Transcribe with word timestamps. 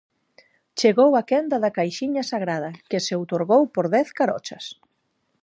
Chegou 0.79 1.11
a 1.15 1.23
quenda 1.29 1.57
da 1.63 1.75
caixiña 1.77 2.23
sagrada, 2.31 2.71
que 2.89 2.99
se 3.05 3.13
outorgou 3.19 3.61
por 3.75 3.85
dez 3.95 4.09
carochas. 4.19 4.65